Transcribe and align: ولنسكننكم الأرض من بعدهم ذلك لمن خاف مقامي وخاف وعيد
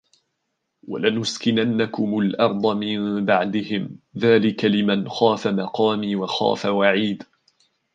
ولنسكننكم 0.87 2.17
الأرض 2.19 2.67
من 2.67 3.25
بعدهم 3.25 3.99
ذلك 4.17 4.65
لمن 4.65 5.09
خاف 5.09 5.47
مقامي 5.47 6.15
وخاف 6.15 6.65
وعيد 6.65 7.23